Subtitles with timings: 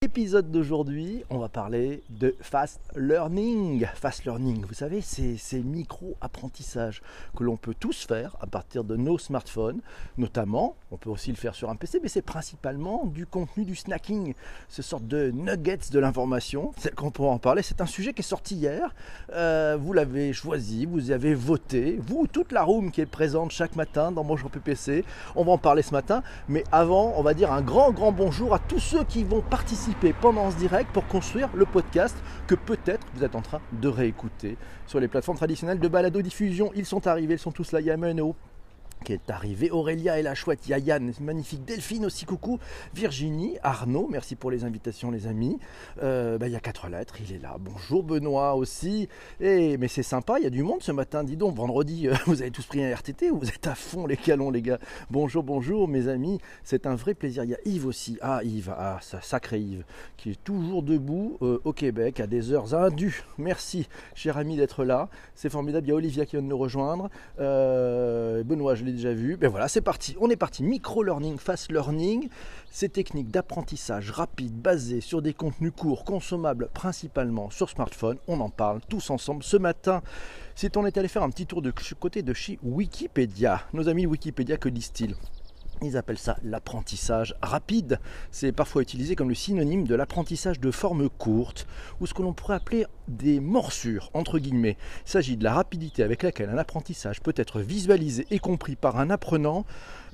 [0.00, 3.84] Épisode d'aujourd'hui, on va parler de fast learning.
[3.96, 7.02] Fast learning, vous savez, c'est ces micro-apprentissages
[7.36, 9.80] que l'on peut tous faire à partir de nos smartphones,
[10.16, 13.74] notamment, on peut aussi le faire sur un PC, mais c'est principalement du contenu du
[13.74, 14.34] snacking,
[14.68, 16.70] ce sorte de nuggets de l'information.
[16.76, 18.94] C'est qu'on pourra en parler, c'est un sujet qui est sorti hier.
[19.32, 23.50] Euh, vous l'avez choisi, vous y avez voté, vous, toute la room qui est présente
[23.50, 25.04] chaque matin dans Bonjour PPC.
[25.34, 28.54] On va en parler ce matin, mais avant, on va dire un grand, grand bonjour
[28.54, 29.87] à tous ceux qui vont participer
[30.20, 32.16] pendant ce direct pour construire le podcast
[32.46, 34.56] que peut-être vous êtes en train de réécouter
[34.86, 36.70] sur les plateformes traditionnelles de balado diffusion.
[36.74, 37.80] Ils sont arrivés, ils sont tous là.
[37.80, 38.34] Yameno,
[39.04, 42.58] qui est arrivé, Aurélia et la chouette, Yayan, magnifique Delphine aussi, coucou,
[42.94, 45.58] Virginie, Arnaud, merci pour les invitations les amis.
[46.02, 47.56] Euh, bah, il y a quatre lettres, il est là.
[47.60, 49.08] Bonjour Benoît aussi.
[49.40, 52.42] Mais c'est sympa, il y a du monde ce matin, dis donc, vendredi, euh, vous
[52.42, 54.78] avez tous pris un RTT vous êtes à fond les calons les gars.
[55.10, 57.44] Bonjour, bonjour mes amis, c'est un vrai plaisir.
[57.44, 59.84] Il y a Yves aussi, ah Yves, ah ça, sacré Yves,
[60.16, 63.22] qui est toujours debout euh, au Québec à des heures indues.
[63.38, 65.86] Merci cher ami d'être là, c'est formidable.
[65.86, 67.08] Il y a Olivia qui vient de nous rejoindre.
[67.38, 69.36] Benoît, je déjà vu.
[69.36, 70.16] Ben voilà, c'est parti.
[70.20, 70.62] On est parti.
[70.62, 72.28] Micro-learning, fast learning.
[72.70, 78.18] Ces techniques d'apprentissage rapide basées sur des contenus courts, consommables principalement sur smartphone.
[78.26, 80.02] On en parle tous ensemble ce matin.
[80.54, 84.06] Si on est allé faire un petit tour de côté de chez Wikipédia, nos amis
[84.06, 85.14] Wikipédia, que disent-ils?
[85.82, 87.98] Ils appellent ça l'apprentissage rapide.
[88.30, 91.66] C'est parfois utilisé comme le synonyme de l'apprentissage de forme courte,
[92.00, 94.76] ou ce que l'on pourrait appeler des morsures, entre guillemets.
[95.06, 98.98] Il s'agit de la rapidité avec laquelle un apprentissage peut être visualisé et compris par
[98.98, 99.64] un apprenant.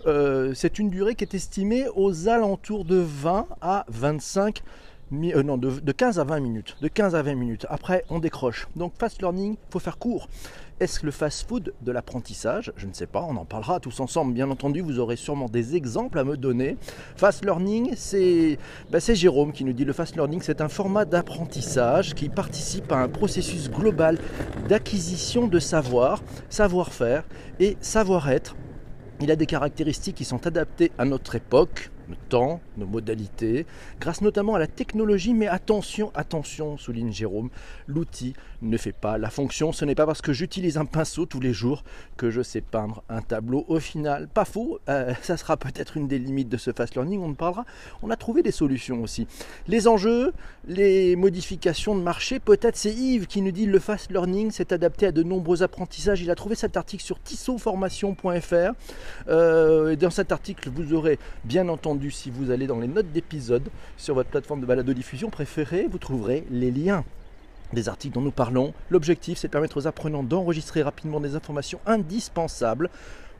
[0.06, 4.62] Euh, c'est une durée qui est estimée aux alentours de 20 à 25
[5.12, 6.76] euh, non, de, de, 15 à 20 minutes.
[6.80, 7.66] De 15 à 20 minutes.
[7.68, 8.68] Après, on décroche.
[8.76, 10.28] Donc, fast learning, faut faire court.
[10.80, 12.72] Est-ce le fast-food de l'apprentissage?
[12.76, 14.34] Je ne sais pas, on en parlera tous ensemble.
[14.34, 16.76] Bien entendu, vous aurez sûrement des exemples à me donner.
[17.16, 18.58] Fast learning, c'est
[18.90, 22.96] ben, Jérôme qui nous dit le fast learning, c'est un format d'apprentissage qui participe à
[22.96, 24.18] un processus global
[24.68, 27.22] d'acquisition de savoir, savoir-faire
[27.60, 28.56] et savoir-être.
[29.20, 33.66] Il a des caractéristiques qui sont adaptées à notre époque, nos temps, nos modalités,
[34.00, 37.50] grâce notamment à la technologie, mais attention, attention, souligne Jérôme,
[37.86, 41.40] l'outil ne fait pas la fonction, ce n'est pas parce que j'utilise un pinceau tous
[41.40, 41.84] les jours
[42.16, 43.64] que je sais peindre un tableau.
[43.68, 44.28] Au final.
[44.28, 47.64] Pas faux, euh, ça sera peut-être une des limites de ce fast learning, on parlera,
[48.02, 49.26] on a trouvé des solutions aussi.
[49.68, 50.32] Les enjeux,
[50.66, 55.06] les modifications de marché, peut-être c'est Yves qui nous dit le fast learning s'est adapté
[55.06, 58.72] à de nombreux apprentissages, il a trouvé cet article sur tissoformation.fr,
[59.28, 63.12] euh, et dans cet article vous aurez bien entendu si vous allez dans les notes
[63.12, 67.04] d'épisode sur votre plateforme de balado-diffusion préférée, vous trouverez les liens
[67.72, 68.72] des articles dont nous parlons.
[68.90, 72.90] L'objectif, c'est de permettre aux apprenants d'enregistrer rapidement des informations indispensables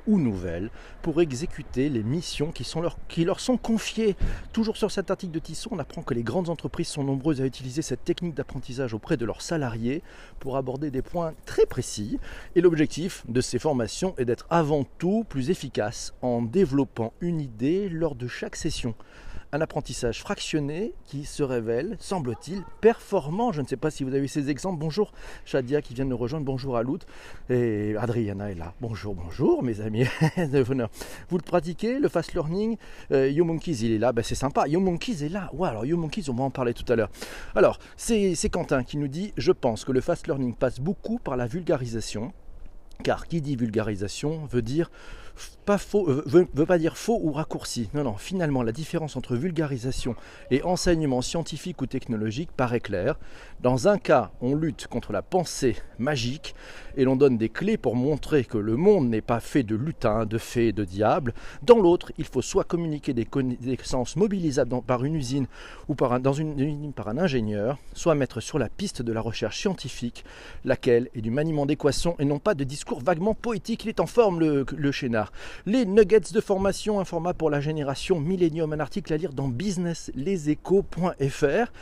[0.06, 0.70] ou nouvelles
[1.02, 4.16] pour exécuter les missions qui, leur, sont confiées.
[4.52, 7.46] Toujours sur cet article de Tisson, on apprend que les grandes entreprises sont nombreuses à
[7.46, 10.02] utiliser cette technique d'apprentissage auprès de leurs salariés
[10.40, 12.18] pour aborder des points très précis.
[12.54, 17.88] Et l'objectif de ces formations est d'être avant tout plus efficace en développant une idée
[17.88, 18.94] lors de chaque session
[19.54, 23.52] un apprentissage fractionné qui se révèle, semble-t-il, performant.
[23.52, 24.80] Je ne sais pas si vous avez ces exemples.
[24.80, 25.12] Bonjour
[25.44, 26.44] Shadia qui vient de nous rejoindre.
[26.44, 26.98] Bonjour à Lout.
[27.48, 28.74] Et Adriana est là.
[28.80, 30.06] Bonjour, bonjour mes amis.
[31.28, 32.76] vous le pratiquez, le fast learning?
[33.12, 34.12] Euh, il est là.
[34.12, 34.66] Ben, c'est sympa.
[34.66, 35.50] YoMonkeys est là.
[35.54, 37.10] Ouais, alors YoMonkeys, on va en parler tout à l'heure.
[37.54, 41.36] Alors, c'est Quentin qui nous dit Je pense que le fast learning passe beaucoup par
[41.36, 42.32] la vulgarisation.
[43.04, 44.90] Car qui dit vulgarisation veut dire
[45.64, 47.88] pas faux, euh, veut, pas dire faux ou raccourci.
[47.94, 50.14] Non, non, finalement, la différence entre vulgarisation
[50.50, 53.18] et enseignement scientifique ou technologique paraît claire.
[53.60, 56.54] Dans un cas, on lutte contre la pensée magique
[56.96, 60.26] et l'on donne des clés pour montrer que le monde n'est pas fait de lutins,
[60.26, 61.32] de fées, de diables.
[61.62, 65.46] Dans l'autre, il faut soit communiquer des connaissances mobilisables par une usine
[65.88, 69.12] ou par un, dans une usine par un ingénieur, soit mettre sur la piste de
[69.12, 70.24] la recherche scientifique,
[70.64, 73.84] laquelle est du maniement d'équations et non pas de discours vaguement poétiques.
[73.84, 74.92] Il est en forme le, le
[75.66, 79.48] Les nuggets de formation, un format pour la génération Millennium, un article à lire dans
[79.48, 81.72] businesslesechos.fr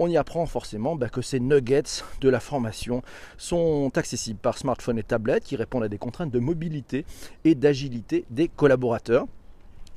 [0.00, 1.82] on y apprend forcément bah, que ces nuggets
[2.20, 3.02] de la formation
[3.36, 7.04] sont accessibles par smartphone et tablette qui répondent à des contraintes de mobilité
[7.44, 9.26] et d'agilité des collaborateurs.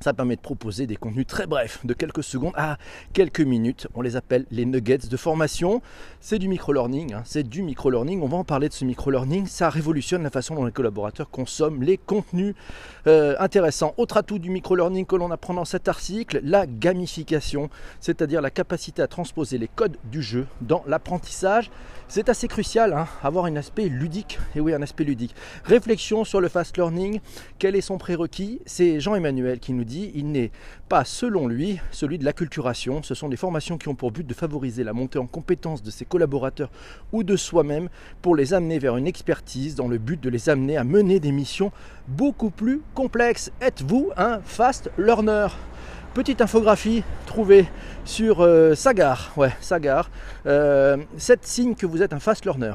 [0.01, 2.77] Ça permet de proposer des contenus très brefs, de quelques secondes à
[3.13, 3.87] quelques minutes.
[3.93, 5.81] On les appelle les nuggets de formation.
[6.19, 7.21] C'est du micro-learning, hein.
[7.23, 8.21] c'est du micro-learning.
[8.21, 9.45] On va en parler de ce micro-learning.
[9.45, 12.55] Ça révolutionne la façon dont les collaborateurs consomment les contenus
[13.05, 13.93] euh, intéressants.
[13.97, 17.69] Autre atout du micro-learning que l'on apprend dans cet article, la gamification,
[17.99, 21.69] c'est-à-dire la capacité à transposer les codes du jeu dans l'apprentissage.
[22.13, 24.37] C'est assez crucial, hein, avoir un aspect ludique.
[24.53, 25.33] Et oui, un aspect ludique.
[25.63, 27.21] Réflexion sur le fast learning.
[27.57, 28.59] Quel est son prérequis?
[28.65, 30.51] C'est Jean-Emmanuel qui nous dit il n'est
[30.89, 33.01] pas, selon lui, celui de l'acculturation.
[33.01, 35.89] Ce sont des formations qui ont pour but de favoriser la montée en compétence de
[35.89, 36.69] ses collaborateurs
[37.13, 37.87] ou de soi-même
[38.21, 41.31] pour les amener vers une expertise dans le but de les amener à mener des
[41.31, 41.71] missions
[42.09, 43.53] beaucoup plus complexes.
[43.61, 45.47] Êtes-vous un fast learner?
[46.13, 47.67] Petite infographie trouvée
[48.03, 49.31] sur euh, Sagar.
[49.37, 50.09] Ouais, Sagar.
[50.45, 52.73] Euh, 7 signes que vous êtes un fast learner.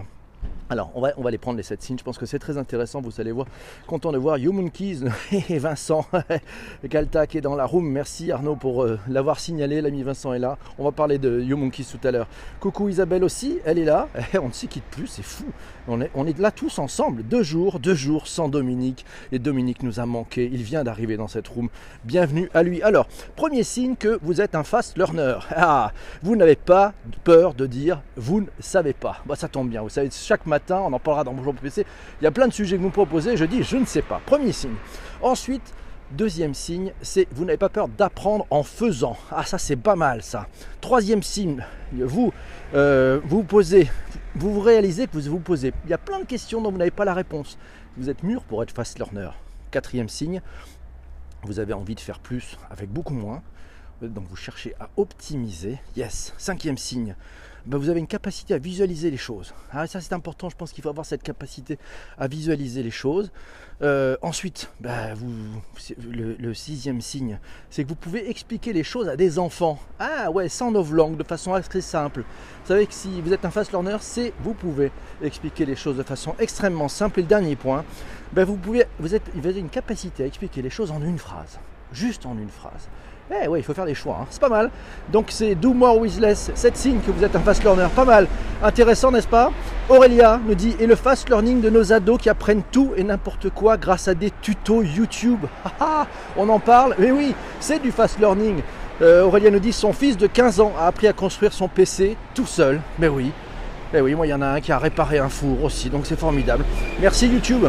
[0.68, 1.98] Alors, on va, on va les prendre les 7 signes.
[1.98, 3.00] Je pense que c'est très intéressant.
[3.00, 3.46] Vous allez voir,
[3.86, 5.02] content de voir Monkeys
[5.48, 6.04] et Vincent
[6.90, 7.88] Kalta qui est dans la room.
[7.88, 9.80] Merci Arnaud pour euh, l'avoir signalé.
[9.80, 10.58] L'ami Vincent est là.
[10.78, 12.26] On va parler de Monkeys tout à l'heure.
[12.58, 14.08] Coucou Isabelle aussi, elle est là.
[14.42, 15.44] on ne s'y quitte plus, c'est fou.
[15.86, 17.22] On est, on est là tous ensemble.
[17.22, 19.06] Deux jours, deux jours sans Dominique.
[19.30, 20.50] Et Dominique nous a manqué.
[20.52, 21.68] Il vient d'arriver dans cette room.
[22.04, 22.82] Bienvenue à lui.
[22.82, 25.38] Alors, premier signe que vous êtes un fast learner.
[25.54, 25.92] Ah,
[26.22, 26.92] vous n'avez pas
[27.22, 29.18] peur de dire vous ne savez pas.
[29.26, 29.82] Bah, ça tombe bien.
[29.82, 31.86] Vous savez, chaque matin, on en parlera dans Bonjour PPC.
[32.20, 34.20] Il y a plein de sujets que vous proposez, je dis je ne sais pas.
[34.24, 34.74] Premier signe.
[35.22, 35.74] Ensuite,
[36.10, 39.16] deuxième signe, c'est vous n'avez pas peur d'apprendre en faisant.
[39.30, 40.46] Ah ça c'est pas mal ça.
[40.80, 42.32] Troisième signe, vous
[42.74, 43.90] euh, vous posez,
[44.34, 45.72] vous vous réalisez que vous vous posez.
[45.84, 47.58] Il y a plein de questions dont vous n'avez pas la réponse.
[47.96, 49.30] Vous êtes mûr pour être fast learner.
[49.70, 50.42] Quatrième signe,
[51.42, 53.42] vous avez envie de faire plus avec beaucoup moins.
[54.02, 55.78] Donc vous cherchez à optimiser.
[55.96, 56.34] Yes.
[56.38, 57.14] Cinquième signe,
[57.66, 59.52] ben, vous avez une capacité à visualiser les choses.
[59.72, 61.78] Ah, ça c'est important, je pense qu'il faut avoir cette capacité
[62.16, 63.32] à visualiser les choses.
[63.82, 65.16] Euh, ensuite, ben,
[65.98, 69.80] le, sixième signe, c'est que vous pouvez expliquer les choses à des enfants.
[69.98, 72.20] Ah ouais, sans langue, de façon assez simple.
[72.20, 75.96] Vous savez que si vous êtes un fast learner, c'est vous pouvez expliquer les choses
[75.96, 77.18] de façon extrêmement simple.
[77.18, 77.84] Et le dernier point,
[78.32, 81.18] ben, vous, pouvez, vous, êtes, vous avez une capacité à expliquer les choses en une
[81.18, 81.58] phrase.
[81.92, 82.88] Juste en une phrase.
[83.28, 84.26] Eh ouais, il faut faire des choix, hein.
[84.30, 84.70] c'est pas mal.
[85.12, 88.04] Donc c'est Do More With Less, 7 signes que vous êtes un fast learner, pas
[88.04, 88.28] mal.
[88.62, 89.50] Intéressant, n'est-ce pas?
[89.88, 93.50] Aurélia nous dit, et le fast learning de nos ados qui apprennent tout et n'importe
[93.50, 95.40] quoi grâce à des tutos YouTube.
[96.36, 98.60] On en parle Mais oui, c'est du fast learning.
[99.02, 102.16] Euh, Aurélia nous dit, son fils de 15 ans a appris à construire son PC
[102.32, 102.80] tout seul.
[103.00, 103.32] Mais oui,
[103.92, 106.06] mais oui, moi il y en a un qui a réparé un four aussi, donc
[106.06, 106.64] c'est formidable.
[107.00, 107.66] Merci YouTube.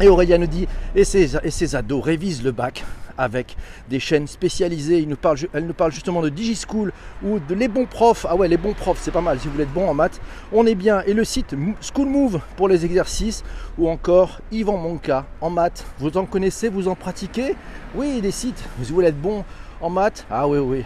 [0.00, 2.84] Et Aurélia nous dit, et ses, et ses ados révisent le bac
[3.18, 3.56] avec
[3.88, 5.06] des chaînes spécialisées.
[5.52, 6.92] Elle nous parle justement de DigiSchool
[7.22, 8.26] ou de Les Bons Profs.
[8.28, 10.20] Ah ouais, Les Bons Profs, c'est pas mal si vous voulez être bon en maths.
[10.52, 11.02] On est bien.
[11.06, 13.44] Et le site School Move pour les exercices
[13.78, 15.86] ou encore Yvan Monka en maths.
[15.98, 17.54] Vous en connaissez, vous en pratiquez?
[17.94, 18.62] Oui, des sites.
[18.78, 19.44] Vous voulez être bon
[19.80, 20.84] en maths Ah oui, oui.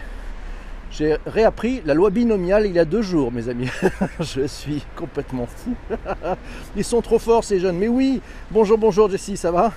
[0.91, 3.71] J'ai réappris la loi binomiale il y a deux jours, mes amis.
[4.21, 5.75] je suis complètement fou.
[6.77, 7.79] Ils sont trop forts, ces jeunes.
[7.79, 9.73] Mais oui, bonjour, bonjour, Jessie, ça va?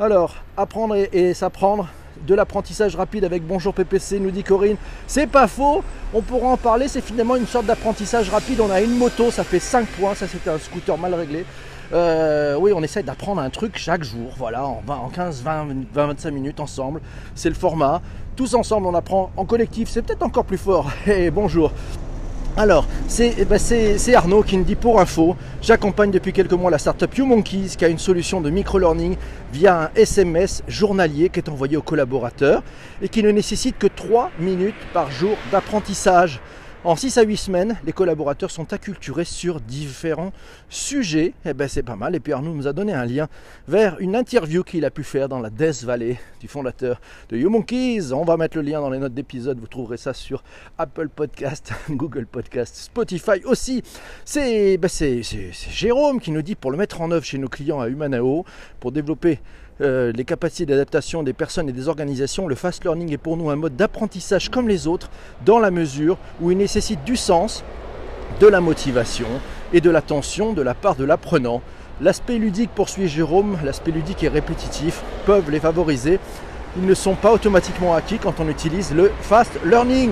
[0.00, 1.88] Alors, apprendre et, s'apprendre,
[2.26, 4.76] de l'apprentissage rapide avec Bonjour PPC, nous dit Corinne.
[5.06, 8.60] C'est pas faux, on pourra en parler, c'est finalement une sorte d'apprentissage rapide.
[8.60, 11.44] On a une moto, ça fait 5 points, ça c'était un scooter mal réglé.
[11.92, 15.66] Euh, oui, on essaie d'apprendre un truc chaque jour, voilà, en, 20, en 15, 20,
[15.92, 17.00] 20, 25 minutes ensemble.
[17.36, 18.02] C'est le format.
[18.34, 20.90] Tous ensemble, on apprend en collectif, c'est peut-être encore plus fort.
[21.06, 21.70] Et bonjour.
[22.56, 22.86] Alors,
[23.18, 27.12] eh ben, c'est Arnaud qui me dit pour info, j'accompagne depuis quelques mois la startup
[27.16, 29.16] YouMonkeys qui a une solution de micro-learning
[29.52, 32.62] via un SMS journalier qui est envoyé aux collaborateurs
[33.02, 36.40] et qui ne nécessite que 3 minutes par jour d'apprentissage.
[36.86, 40.34] En 6 à 8 semaines, les collaborateurs sont acculturés sur différents
[40.68, 41.28] sujets.
[41.28, 42.14] Et eh ben c'est pas mal.
[42.14, 43.26] Et puis Arnaud nous a donné un lien
[43.66, 47.00] vers une interview qu'il a pu faire dans la Death Valley du fondateur
[47.30, 48.12] de YouMonkeys.
[48.12, 49.58] On va mettre le lien dans les notes d'épisode.
[49.58, 50.44] Vous trouverez ça sur
[50.76, 53.82] Apple Podcast, Google Podcast, Spotify aussi.
[54.26, 57.88] C'est ben Jérôme qui nous dit pour le mettre en œuvre chez nos clients à
[57.88, 58.44] Humanao,
[58.78, 59.40] pour développer
[59.80, 63.50] euh, les capacités d'adaptation des personnes et des organisations, le fast learning est pour nous
[63.50, 65.10] un mode d'apprentissage comme les autres,
[65.44, 67.64] dans la mesure où il nécessite du sens,
[68.40, 69.26] de la motivation
[69.72, 71.60] et de l'attention de la part de l'apprenant.
[72.00, 76.18] L'aspect ludique, poursuit Jérôme, l'aspect ludique et répétitif peuvent les favoriser.
[76.76, 80.10] Ils ne sont pas automatiquement acquis quand on utilise le fast learning.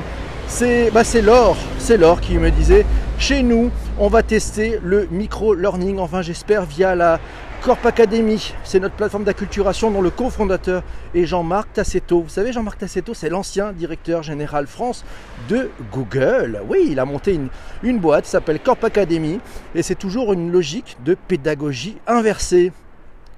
[0.48, 2.84] C'est bah l'or, c'est l'or qui me disait,
[3.18, 7.20] chez nous, on va tester le micro-learning, enfin j'espère via la
[7.62, 10.82] Corp Academy, c'est notre plateforme d'acculturation dont le cofondateur
[11.14, 12.22] est Jean-Marc Tassetto.
[12.22, 15.04] Vous savez, Jean-Marc Tassetto, c'est l'ancien directeur général France
[15.48, 16.60] de Google.
[16.68, 17.50] Oui, il a monté une,
[17.84, 19.38] une boîte s'appelle Corp Academy
[19.76, 22.72] et c'est toujours une logique de pédagogie inversée.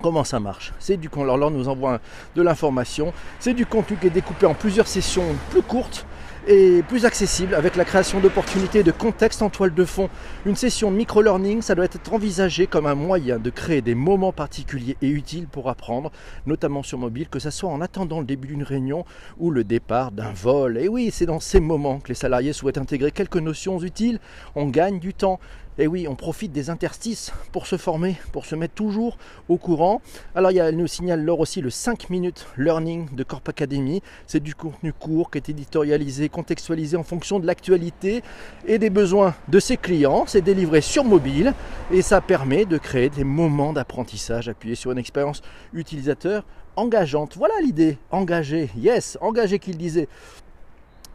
[0.00, 0.72] Comment ça marche?
[0.78, 2.00] C'est du alors nous envoie
[2.34, 6.06] de l'information, c'est du contenu qui est découpé en plusieurs sessions plus courtes
[6.46, 10.08] et plus accessible avec la création d'opportunités de contexte en toile de fond.
[10.46, 14.96] Une session micro-learning, ça doit être envisagé comme un moyen de créer des moments particuliers
[15.00, 16.10] et utiles pour apprendre,
[16.46, 19.04] notamment sur mobile, que ce soit en attendant le début d'une réunion
[19.38, 20.78] ou le départ d'un vol.
[20.78, 24.18] Et oui, c'est dans ces moments que les salariés souhaitent intégrer quelques notions utiles.
[24.54, 25.40] On gagne du temps.
[25.76, 30.00] Et oui, on profite des interstices pour se former, pour se mettre toujours au courant.
[30.36, 34.00] Alors, elle nous signale Laure aussi le 5 minutes learning de Corp Academy.
[34.28, 38.22] C'est du contenu court qui est éditorialisé, contextualisé en fonction de l'actualité
[38.66, 40.24] et des besoins de ses clients.
[40.28, 41.54] C'est délivré sur mobile
[41.90, 46.44] et ça permet de créer des moments d'apprentissage appuyés sur une expérience utilisateur
[46.76, 47.36] engageante.
[47.36, 50.08] Voilà l'idée, engagé, yes, engagé qu'il disait.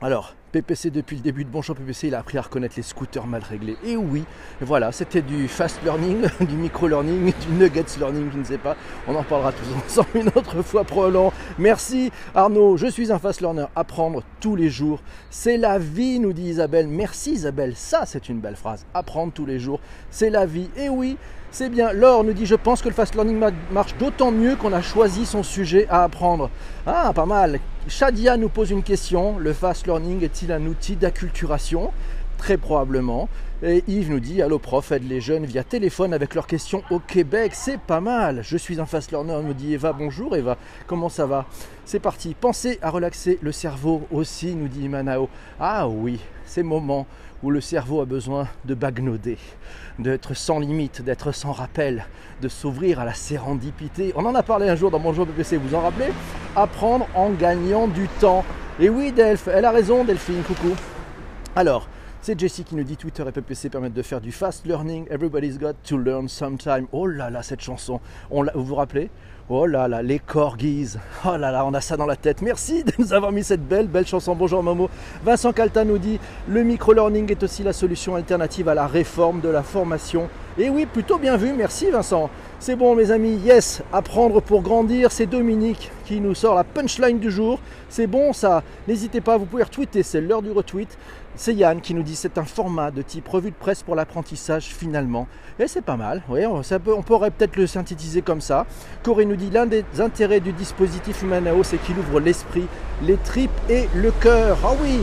[0.01, 3.27] Alors, PPC depuis le début de Bonjour PPC, il a appris à reconnaître les scooters
[3.27, 3.75] mal réglés.
[3.83, 4.23] Et oui,
[4.61, 8.77] voilà, c'était du fast learning, du micro learning, du nuggets learning, je ne sais pas.
[9.09, 11.33] On en parlera tous ensemble une autre fois probablement.
[11.57, 13.65] Merci Arnaud, je suis un fast learner.
[13.75, 16.87] Apprendre tous les jours, c'est la vie, nous dit Isabelle.
[16.87, 18.85] Merci Isabelle, ça c'est une belle phrase.
[18.93, 20.69] Apprendre tous les jours, c'est la vie.
[20.77, 21.17] Et oui,
[21.51, 21.93] c'est bien.
[21.93, 23.39] Laure nous dit Je pense que le fast learning
[23.71, 26.49] marche d'autant mieux qu'on a choisi son sujet à apprendre.
[26.85, 27.59] Ah, pas mal.
[27.87, 31.91] Shadia nous pose une question Le fast learning est-il un outil d'acculturation?
[32.39, 33.27] Très probablement.
[33.61, 36.99] Et Yves nous dit Allô prof, aide les jeunes via téléphone avec leurs questions au
[36.99, 37.51] Québec.
[37.53, 38.39] C'est pas mal.
[38.43, 39.91] Je suis un fast learner, nous dit Eva.
[39.91, 41.45] Bonjour Eva, comment ça va?
[41.83, 42.35] C'est parti.
[42.39, 45.29] Pensez à relaxer le cerveau aussi, nous dit Manao.
[45.59, 47.05] Ah oui, ces moments
[47.43, 49.37] où le cerveau a besoin de bagnauder,
[49.99, 52.05] d'être sans limite, d'être sans rappel,
[52.41, 54.13] de s'ouvrir à la sérendipité.
[54.15, 56.11] On en a parlé un jour dans Bonjour PPC, vous en rappelez?
[56.55, 58.45] Apprendre en gagnant du temps.
[58.79, 60.73] Et oui, Delph, elle a raison, Delphine, coucou.
[61.55, 61.89] Alors,
[62.21, 65.07] c'est Jessie qui nous dit Twitter et PPC permettent de faire du fast learning.
[65.09, 66.85] Everybody's got to learn sometime.
[66.91, 68.01] Oh là là, cette chanson.
[68.29, 69.09] On vous vous rappelez?
[69.47, 70.97] Oh là là, les corgis.
[71.25, 72.41] Oh là là, on a ça dans la tête.
[72.41, 74.35] Merci de nous avoir mis cette belle, belle chanson.
[74.35, 74.89] Bonjour Momo.
[75.23, 79.49] Vincent Calta nous dit Le micro-learning est aussi la solution alternative à la réforme de
[79.49, 80.29] la formation.
[80.61, 81.53] Et oui, plutôt bien vu.
[81.53, 82.29] Merci Vincent.
[82.59, 87.17] C'est bon mes amis, yes, apprendre pour grandir, c'est Dominique qui nous sort la punchline
[87.17, 87.61] du jour.
[87.87, 90.97] C'est bon ça, n'hésitez pas, vous pouvez retweeter, c'est l'heure du retweet.
[91.37, 94.65] C'est Yann qui nous dit c'est un format de type revue de presse pour l'apprentissage
[94.65, 95.29] finalement.
[95.57, 98.65] Et c'est pas mal, on, on pourrait peut-être le synthétiser comme ça.
[99.01, 102.65] Corée nous dit l'un des intérêts du dispositif Humanao c'est qu'il ouvre l'esprit,
[103.03, 104.57] les tripes et le cœur.
[104.65, 104.99] Ah oui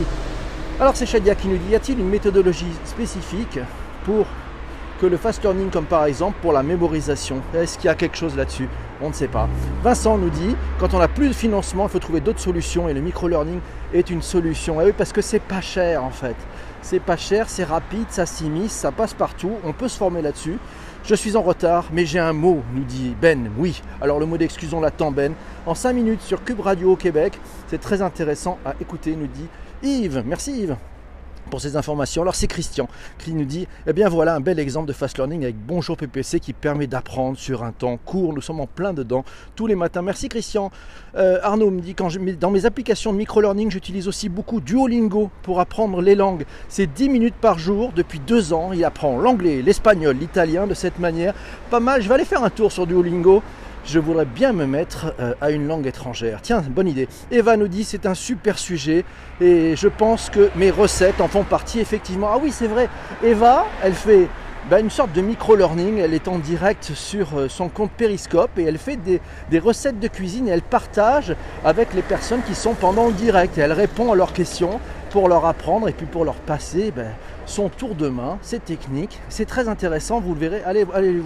[0.79, 3.57] Alors c'est Shadia qui nous dit y a-t-il une méthodologie spécifique
[4.05, 4.27] pour
[4.97, 7.41] que le fast learning, comme par exemple pour la mémorisation.
[7.53, 8.67] Est-ce qu'il y a quelque chose là-dessus?
[9.01, 9.47] On ne sait pas.
[9.83, 12.93] Vincent nous dit, quand on n'a plus de financement, il faut trouver d'autres solutions et
[12.93, 13.59] le micro-learning
[13.93, 14.81] est une solution.
[14.81, 16.35] Et oui, parce que c'est pas cher en fait.
[16.81, 20.57] C'est pas cher, c'est rapide, ça s'immisce, ça passe partout, on peut se former là-dessus.
[21.03, 23.49] Je suis en retard, mais j'ai un mot, nous dit Ben.
[23.57, 25.33] Oui, alors le mot d'excuse, on l'attend, Ben.
[25.65, 29.47] En 5 minutes sur Cube Radio au Québec, c'est très intéressant à écouter, nous dit
[29.83, 30.23] Yves.
[30.25, 30.75] Merci Yves
[31.47, 32.21] pour ces informations.
[32.21, 32.87] Alors c'est Christian
[33.17, 36.39] qui nous dit, eh bien voilà un bel exemple de fast learning avec Bonjour PPC
[36.39, 38.33] qui permet d'apprendre sur un temps court.
[38.33, 39.23] Nous sommes en plein dedans
[39.55, 40.01] tous les matins.
[40.01, 40.71] Merci Christian.
[41.15, 41.95] Euh, Arnaud me dit,
[42.39, 46.45] dans mes applications de micro-learning, j'utilise aussi beaucoup Duolingo pour apprendre les langues.
[46.69, 48.71] C'est 10 minutes par jour depuis deux ans.
[48.73, 51.33] Il apprend l'anglais, l'espagnol, l'italien de cette manière.
[51.69, 52.01] Pas mal.
[52.01, 53.41] Je vais aller faire un tour sur Duolingo
[53.85, 56.39] je voudrais bien me mettre euh, à une langue étrangère.
[56.41, 57.07] Tiens, bonne idée.
[57.31, 59.05] Eva nous dit c'est un super sujet
[59.39, 62.29] et je pense que mes recettes en font partie effectivement.
[62.31, 62.89] Ah oui, c'est vrai.
[63.23, 64.27] Eva, elle fait
[64.69, 65.97] bah, une sorte de micro-learning.
[65.99, 70.07] Elle est en direct sur euh, son compte Periscope et elle fait des, recettes de
[70.09, 73.57] cuisine et elle partage avec les personnes qui sont pendant le direct.
[73.57, 74.81] Elle répond à leurs questions
[75.11, 77.07] pour leur apprendre et puis pour leur passer ben,
[77.45, 79.19] son tour de main, ses techniques.
[79.29, 80.63] C'est très intéressant, vous le verrez.
[80.65, 81.21] Allez, allez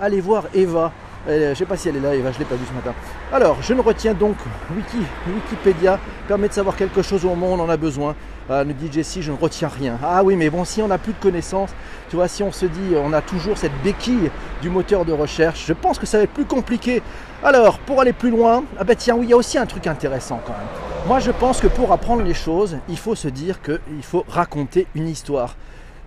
[0.00, 0.92] allez voir Eva.
[1.28, 2.66] Euh, je ne sais pas si elle est là, Eva, je ne l'ai pas vue
[2.66, 2.94] ce matin.
[3.32, 4.36] Alors, je ne retiens donc
[4.74, 8.14] Wiki, Wikipédia permet de savoir quelque chose au moment où on en a besoin.
[8.50, 9.98] Euh, nous dit Jessie, je ne retiens rien.
[10.02, 11.70] Ah oui, mais bon, si on n'a plus de connaissances,
[12.08, 14.30] tu vois, si on se dit on a toujours cette béquille
[14.62, 17.02] du moteur de recherche, je pense que ça va être plus compliqué.
[17.44, 19.86] Alors, pour aller plus loin, ah ben tiens, oui, il y a aussi un truc
[19.86, 21.06] intéressant quand même.
[21.06, 24.86] Moi, je pense que pour apprendre les choses, il faut se dire qu'il faut raconter
[24.94, 25.54] une histoire.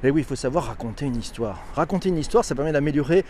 [0.06, 1.60] Et oui, il faut savoir raconter une histoire.
[1.76, 3.24] Raconter une histoire, ça permet d'améliorer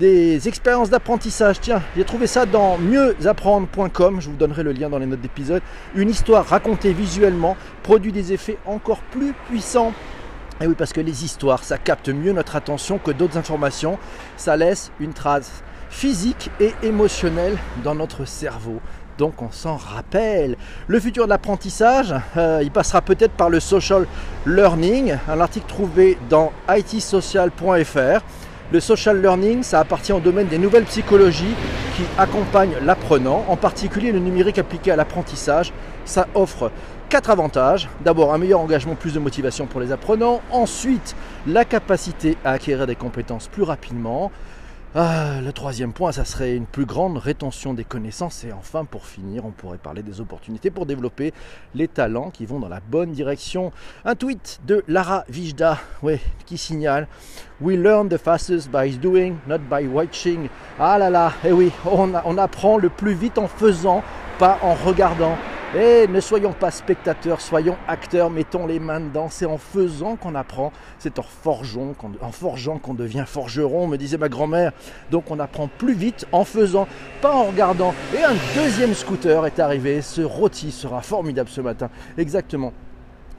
[0.00, 1.60] des expériences d'apprentissage.
[1.60, 5.62] Tiens, j'ai trouvé ça dans mieuxapprendre.com, je vous donnerai le lien dans les notes d'épisode.
[5.94, 9.92] Une histoire racontée visuellement produit des effets encore plus puissants.
[10.60, 13.96] Et oui, parce que les histoires, ça capte mieux notre attention que d'autres informations.
[14.36, 18.80] Ça laisse une trace physique et émotionnelle dans notre cerveau.
[19.18, 20.56] Donc on s'en rappelle.
[20.86, 24.06] Le futur de l'apprentissage, euh, il passera peut-être par le social
[24.46, 28.20] learning, un article trouvé dans itsocial.fr.
[28.72, 31.54] Le social learning, ça appartient au domaine des nouvelles psychologies
[31.96, 35.72] qui accompagnent l'apprenant, en particulier le numérique appliqué à l'apprentissage.
[36.04, 36.70] Ça offre
[37.08, 37.88] quatre avantages.
[38.04, 40.40] D'abord, un meilleur engagement, plus de motivation pour les apprenants.
[40.50, 41.14] Ensuite,
[41.46, 44.32] la capacité à acquérir des compétences plus rapidement.
[44.98, 48.44] Ah, le troisième point, ça serait une plus grande rétention des connaissances.
[48.44, 51.34] Et enfin, pour finir, on pourrait parler des opportunités pour développer
[51.74, 53.72] les talents qui vont dans la bonne direction.
[54.06, 55.76] Un tweet de Lara Vijda,
[56.46, 57.08] qui signale
[57.60, 60.48] We learn the fastest by doing, not by watching.
[60.78, 64.02] Ah là là, eh oui, on apprend le plus vite en faisant,
[64.38, 65.36] pas en regardant.
[65.76, 69.28] Et ne soyons pas spectateurs, soyons acteurs, mettons les mains dedans.
[69.28, 71.92] C'est en faisant qu'on apprend, c'est en forgeant,
[72.78, 74.72] qu'on devient forgeron, me disait ma grand-mère.
[75.10, 76.88] Donc on apprend plus vite en faisant,
[77.20, 77.92] pas en regardant.
[78.14, 80.00] Et un deuxième scooter est arrivé.
[80.00, 81.90] Ce rôti sera formidable ce matin.
[82.16, 82.72] Exactement.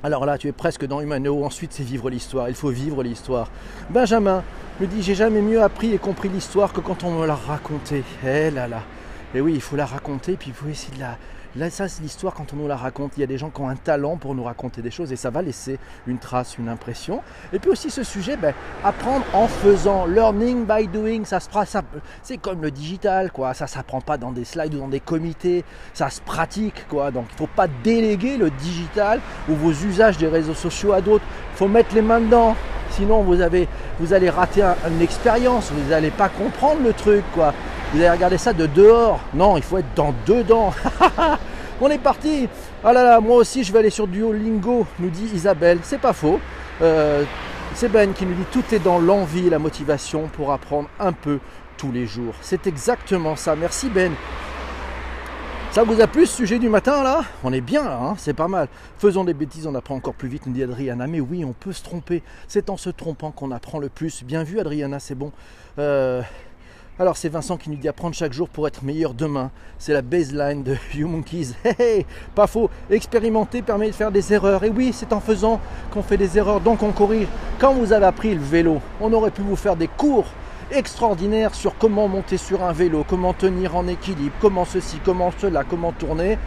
[0.03, 1.44] Alors là, tu es presque dans Humano.
[1.44, 2.50] Ensuite, c'est vivre l'histoire.
[2.50, 3.50] Il faut vivre l'histoire.
[3.89, 4.44] Benjamin
[4.79, 8.03] me dit J'ai jamais mieux appris et compris l'histoire que quand on me l'a racontée.
[8.24, 8.84] Eh là là.
[9.34, 11.17] Et oui, il faut la raconter, puis il faut de la,
[11.56, 13.13] Là, ça, c'est l'histoire quand on nous la raconte.
[13.18, 15.16] Il y a des gens qui ont un talent pour nous raconter des choses et
[15.16, 17.22] ça va laisser une trace, une impression.
[17.54, 21.82] Et puis aussi ce sujet, ben, apprendre en faisant, learning by doing, ça se ça,
[22.22, 23.54] c'est comme le digital, quoi.
[23.54, 25.63] Ça s'apprend pas dans des slides ou dans des comités,
[25.94, 27.12] ça se pratique, quoi.
[27.12, 31.25] Donc il faut pas déléguer le digital ou vos usages des réseaux sociaux à d'autres.
[31.54, 32.56] Il faut mettre les mains dedans.
[32.92, 33.68] Sinon, vous, avez,
[34.00, 37.54] vous allez rater une expérience, vous n'allez pas comprendre le truc, quoi.
[37.94, 39.22] Vous allez regarder ça de dehors?
[39.34, 40.74] Non, il faut être dans dedans.
[41.82, 42.50] On est parti.
[42.84, 45.79] Ah là là, moi aussi je vais aller sur Duolingo, nous dit Isabelle.
[45.84, 46.39] C'est pas faux.
[46.82, 47.24] Euh,
[47.75, 51.39] c'est Ben qui nous dit tout est dans l'envie la motivation pour apprendre un peu
[51.77, 52.34] tous les jours.
[52.41, 53.56] C'est exactement ça.
[53.56, 54.12] Merci Ben.
[55.72, 57.22] Ça vous a plu ce sujet du matin là?
[57.44, 58.15] On est bien là, hein?
[58.17, 58.67] C'est pas mal.
[58.98, 61.08] Faisons des bêtises, on apprend encore plus vite, nous dit Adriana.
[61.08, 62.22] Mais oui, on peut se tromper.
[62.50, 64.24] C'est en se trompant qu'on apprend le plus.
[64.24, 65.32] Bien vu Adriana, c'est bon.
[65.79, 66.22] Euh,
[67.00, 69.51] alors c'est Vincent qui nous dit apprendre chaque jour pour être meilleur demain.
[69.77, 71.54] C'est la baseline de You Monkeys.
[71.63, 72.72] Hey, pas faux.
[72.89, 74.63] Expérimenter permet de faire des erreurs.
[74.63, 75.60] Et oui, c'est en faisant
[75.92, 77.27] qu'on fait des erreurs, donc on corrige.
[77.60, 80.25] Quand vous avez appris le vélo, on aurait pu vous faire des cours
[80.72, 85.63] extraordinaires sur comment monter sur un vélo, comment tenir en équilibre, comment ceci, comment cela,
[85.63, 86.39] comment tourner.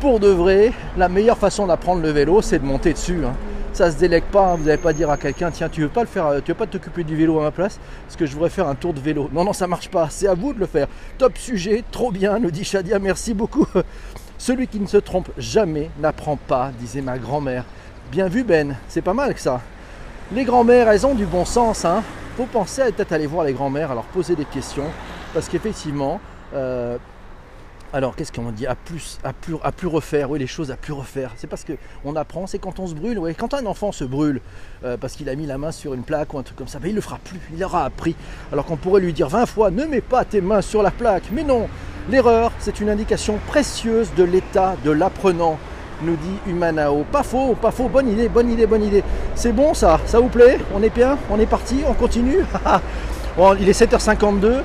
[0.00, 3.24] Pour de vrai, la meilleure façon d'apprendre le vélo, c'est de monter dessus.
[3.24, 3.34] Hein
[3.72, 4.52] ça se délègue pas.
[4.52, 4.56] Hein.
[4.56, 6.56] Vous n'allez pas dire à quelqu'un tiens tu veux pas le faire, euh, tu veux
[6.56, 7.78] pas t'occuper du vélo à ma place?
[8.06, 9.28] Parce que je voudrais faire un tour de vélo.
[9.32, 10.08] Non non ça marche pas.
[10.10, 10.88] C'est à vous de le faire.
[11.18, 12.98] Top sujet, trop bien, nous dit Shadia.
[12.98, 13.66] Merci beaucoup.
[14.38, 17.64] Celui qui ne se trompe jamais n'apprend pas, disait ma grand-mère.
[18.10, 19.60] Bien vu Ben, c'est pas mal que ça.
[20.34, 21.84] Les grand-mères, elles ont du bon sens.
[21.84, 22.02] Hein.
[22.36, 24.86] Faut penser à peut-être aller voir les grand-mères, alors poser des questions,
[25.34, 26.20] parce qu'effectivement,
[26.54, 26.96] euh,
[27.94, 28.66] alors, qu'est-ce qu'on dit?
[28.66, 31.30] À plus, à, plus, à plus refaire Oui, les choses à plus refaire.
[31.36, 33.18] C'est parce qu'on apprend, c'est quand on se brûle.
[33.18, 34.40] Oui, quand un enfant se brûle
[34.82, 36.78] euh, parce qu'il a mis la main sur une plaque ou un truc comme ça,
[36.78, 37.38] ben, il le fera plus.
[37.54, 38.16] Il aura appris.
[38.50, 41.24] Alors qu'on pourrait lui dire 20 fois ne mets pas tes mains sur la plaque.
[41.32, 41.68] Mais non
[42.10, 45.58] L'erreur, c'est une indication précieuse de l'état de l'apprenant,
[46.02, 47.04] nous dit Humanao.
[47.12, 47.88] Pas faux, pas faux.
[47.88, 49.04] Bonne idée, bonne idée, bonne idée.
[49.34, 50.00] C'est bon ça?
[50.06, 50.58] Ça vous plaît?
[50.74, 51.18] On est bien?
[51.30, 51.82] On est parti?
[51.86, 52.38] On continue?
[53.34, 54.60] Bon, Il est 7h52.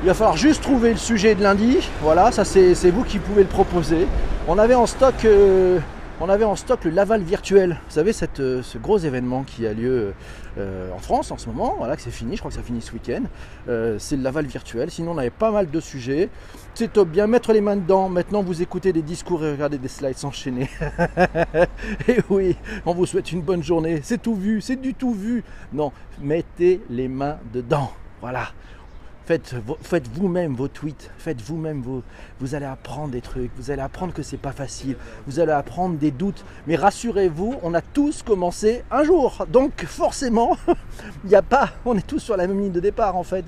[0.00, 1.78] Il va falloir juste trouver le sujet de lundi.
[2.02, 4.06] Voilà, ça c'est vous qui pouvez le proposer.
[4.46, 5.80] On avait en stock, euh,
[6.20, 7.80] le Laval virtuel.
[7.88, 10.14] Vous savez, euh, ce gros événement qui a lieu
[10.56, 11.74] euh, en France en ce moment.
[11.78, 12.36] Voilà, que c'est fini.
[12.36, 13.24] Je crois que ça finit ce week-end.
[13.98, 14.88] c'est le Laval virtuel.
[14.88, 16.28] Sinon, on avait pas mal de sujets.
[16.74, 17.08] C'est top.
[17.08, 18.08] Bien mettre les mains dedans.
[18.08, 20.70] Maintenant, vous écoutez des discours et regardez des slides s'enchaîner.
[22.08, 22.56] et oui,
[22.86, 23.98] on vous souhaite une bonne journée.
[24.04, 24.60] C'est tout vu.
[24.60, 25.42] C'est du tout vu.
[25.72, 27.90] Non, mettez les mains dedans.
[28.20, 28.44] Voilà.
[29.28, 32.02] Faites, faites vous-même vos tweets, faites vous-même vos.
[32.40, 35.98] Vous allez apprendre des trucs, vous allez apprendre que c'est pas facile, vous allez apprendre
[35.98, 36.46] des doutes.
[36.66, 39.44] Mais rassurez-vous, on a tous commencé un jour.
[39.50, 40.56] Donc forcément,
[41.26, 41.72] il a pas.
[41.84, 43.44] On est tous sur la même ligne de départ en fait.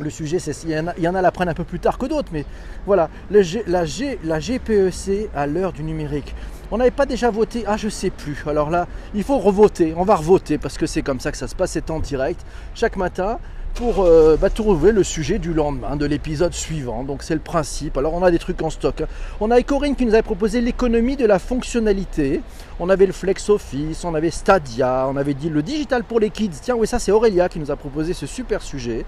[0.00, 1.96] Le sujet, c'est il y en a, y en a l'apprennent un peu plus tard
[1.96, 2.44] que d'autres, mais
[2.84, 6.34] voilà, la, G, la GPEC à l'heure du numérique.
[6.72, 8.42] On n'avait pas déjà voté Ah, je sais plus.
[8.48, 9.94] Alors là, il faut revoter.
[9.96, 11.70] On va revoter parce que c'est comme ça que ça se passe.
[11.70, 13.38] C'est en direct chaque matin
[13.74, 17.04] pour euh, bah, trouver le sujet du lendemain, de l'épisode suivant.
[17.04, 17.96] Donc c'est le principe.
[17.96, 19.02] Alors on a des trucs en stock.
[19.40, 22.40] On a Ecorine qui nous avait proposé l'économie de la fonctionnalité.
[22.80, 26.30] On avait le Flex Office, on avait Stadia, on avait dit le digital pour les
[26.30, 26.50] kids.
[26.60, 29.04] Tiens, oui, ça c'est Aurélia qui nous a proposé ce super sujet.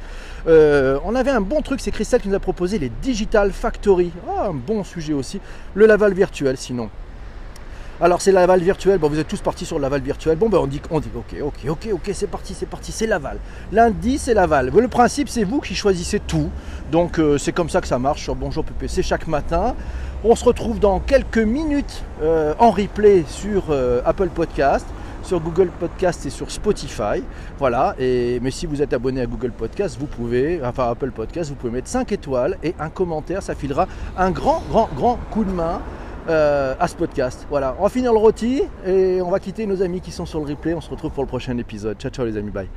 [0.47, 4.13] Euh, on avait un bon truc, c'est Christelle qui nous a proposé les Digital Factory.
[4.29, 5.41] Ah, un bon sujet aussi.
[5.75, 6.91] Le Laval virtuel sinon.
[8.01, 10.37] Alors c'est Laval virtuel, bon, vous êtes tous partis sur Laval virtuel.
[10.37, 13.07] Bon ben on dit, on dit ok, ok, ok, ok, c'est parti, c'est parti, c'est
[13.07, 13.39] Laval.
[13.71, 14.73] Lundi c'est Laval.
[14.75, 16.51] Le principe c'est vous qui choisissez tout.
[16.91, 19.77] Donc euh, c'est comme ça que ça marche sur Bonjour PPC chaque matin.
[20.25, 24.87] On se retrouve dans quelques minutes euh, en replay sur euh, Apple Podcast
[25.23, 27.23] sur Google Podcast et sur Spotify.
[27.59, 31.49] Voilà, et, mais si vous êtes abonné à Google Podcast, vous pouvez, enfin Apple Podcast,
[31.49, 35.45] vous pouvez mettre 5 étoiles et un commentaire, ça filera un grand, grand, grand coup
[35.45, 35.81] de main
[36.29, 37.47] euh, à ce podcast.
[37.51, 40.41] Voilà, on va finir le rôti et on va quitter nos amis qui sont sur
[40.41, 40.75] le replay.
[40.75, 41.99] On se retrouve pour le prochain épisode.
[41.99, 42.69] Ciao, ciao les amis, bye.